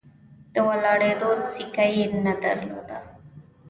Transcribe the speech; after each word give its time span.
د 0.53 0.55
ولاړېدو 0.67 1.29
سېکه 1.53 1.85
یې 1.95 2.03
نه 2.25 2.33
درلوده. 2.43 2.97